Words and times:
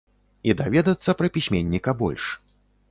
І 0.49 0.55
даведацца 0.61 1.15
пра 1.21 1.31
пісьменніка 1.37 1.91
больш. 2.03 2.23